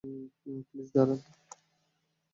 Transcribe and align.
Please, 0.65 0.87
দাঁড়ান। 0.95 1.19